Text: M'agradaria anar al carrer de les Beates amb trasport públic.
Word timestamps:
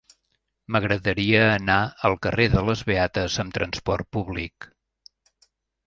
M'agradaria 0.75 1.43
anar 1.57 1.77
al 2.11 2.17
carrer 2.25 2.49
de 2.55 2.65
les 2.71 2.83
Beates 2.91 3.39
amb 3.45 3.57
trasport 3.59 4.13
públic. 4.19 4.71